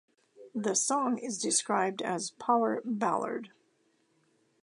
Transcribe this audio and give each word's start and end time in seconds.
The 0.55 0.73
song 0.73 1.19
is 1.19 1.37
described 1.37 2.01
as 2.01 2.31
"power 2.31 2.81
ballad". 2.83 3.51